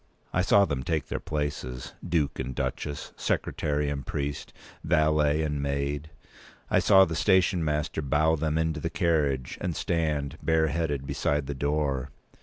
I 0.33 0.41
saw 0.41 0.65
them 0.65 0.81
take 0.81 1.09
their 1.09 1.19
places—Duke 1.19 2.39
and 2.39 2.55
Duchess, 2.55 3.11
secretary 3.15 3.87
and 3.87 4.03
priest, 4.03 4.51
valet 4.83 5.43
and 5.43 5.61
maid. 5.61 6.09
I 6.71 6.79
saw 6.79 7.05
the 7.05 7.13
station 7.15 7.63
master 7.63 8.01
bow 8.01 8.35
them 8.35 8.57
into 8.57 8.79
the 8.79 8.89
carriage, 8.89 9.59
and 9.61 9.75
stand, 9.75 10.39
bareheaded, 10.41 11.05
beside 11.05 11.45
the 11.45 11.53
door. 11.53 12.09